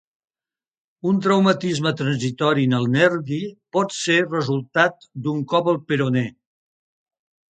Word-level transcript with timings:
Un 1.09 1.17
traumatisme 1.25 1.91
transitori 1.99 2.63
en 2.69 2.73
el 2.77 2.87
nervi 2.95 3.39
pot 3.77 3.93
ser 3.97 4.17
resultat 4.31 5.07
d'un 5.27 5.43
cop 5.53 5.69
al 5.75 5.77
peroné. 5.91 6.27